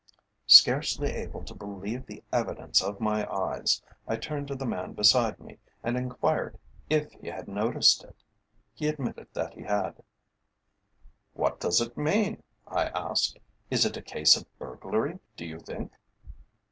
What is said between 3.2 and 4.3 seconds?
eyes, I